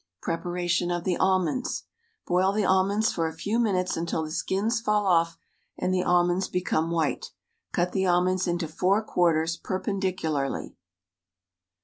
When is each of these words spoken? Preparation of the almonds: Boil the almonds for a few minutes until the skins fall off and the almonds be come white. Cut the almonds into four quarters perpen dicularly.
Preparation 0.23 0.89
of 0.89 1.03
the 1.03 1.15
almonds: 1.17 1.83
Boil 2.25 2.53
the 2.53 2.65
almonds 2.65 3.11
for 3.13 3.27
a 3.27 3.33
few 3.37 3.59
minutes 3.59 3.95
until 3.95 4.23
the 4.23 4.31
skins 4.31 4.81
fall 4.81 5.05
off 5.05 5.37
and 5.77 5.93
the 5.93 6.01
almonds 6.01 6.47
be 6.47 6.59
come 6.61 6.89
white. 6.89 7.29
Cut 7.71 7.91
the 7.91 8.07
almonds 8.07 8.47
into 8.47 8.67
four 8.67 9.03
quarters 9.03 9.57
perpen 9.57 9.99
dicularly. 10.01 10.73